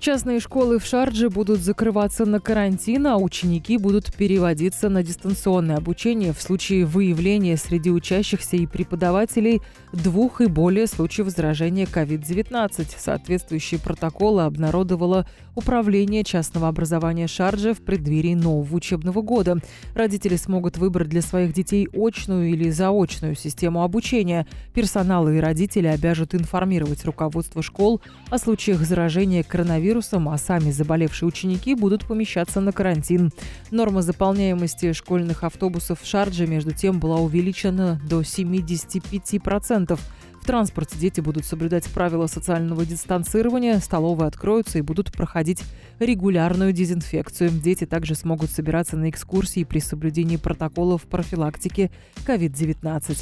[0.00, 6.32] Частные школы в Шардже будут закрываться на карантин, а ученики будут переводиться на дистанционное обучение
[6.32, 9.60] в случае выявления среди учащихся и преподавателей
[9.92, 12.86] двух и более случаев заражения COVID-19.
[12.96, 15.26] Соответствующие протоколы обнародовало
[15.58, 19.56] Управление частного образования Шарджа в преддверии нового учебного года.
[19.92, 24.46] Родители смогут выбрать для своих детей очную или заочную систему обучения.
[24.72, 29.87] Персонал и родители обяжут информировать руководство школ о случаях заражения коронавирусом,
[30.28, 33.30] а сами заболевшие ученики будут помещаться на карантин.
[33.70, 39.98] Норма заполняемости школьных автобусов в Шардже, между тем, была увеличена до 75%
[40.48, 45.62] транспорте дети будут соблюдать правила социального дистанцирования, столовые откроются и будут проходить
[45.98, 47.50] регулярную дезинфекцию.
[47.50, 51.90] Дети также смогут собираться на экскурсии при соблюдении протоколов профилактики
[52.26, 53.18] COVID-19.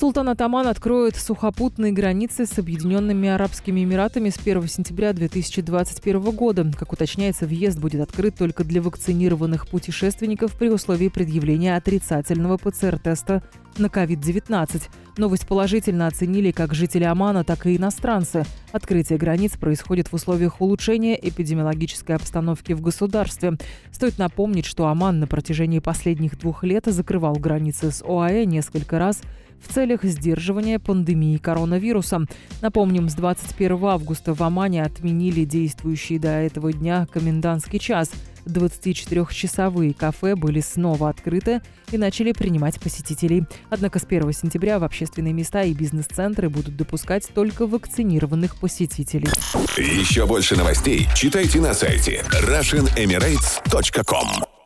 [0.00, 6.72] Султан Атаман откроет сухопутные границы с Объединенными Арабскими Эмиратами с 1 сентября 2021 года.
[6.78, 13.42] Как уточняется, въезд будет открыт только для вакцинированных путешественников при условии предъявления отрицательного ПЦР-теста
[13.78, 14.88] на COVID-19.
[15.16, 18.44] Новость положительно оценили как жители Омана, так и иностранцы.
[18.72, 23.56] Открытие границ происходит в условиях улучшения эпидемиологической обстановки в государстве.
[23.92, 29.20] Стоит напомнить, что Оман на протяжении последних двух лет закрывал границы с ОАЭ несколько раз
[29.60, 32.24] в целях сдерживания пандемии коронавируса.
[32.62, 38.10] Напомним, с 21 августа в Омане отменили действующий до этого дня комендантский час.
[38.46, 41.60] 24-часовые кафе были снова открыты
[41.90, 43.44] и начали принимать посетителей.
[43.68, 49.28] Однако с 1 сентября в общественные места и бизнес-центры будут допускать только вакцинированных посетителей.
[49.76, 54.59] Еще больше новостей читайте на сайте RussianEmirates.com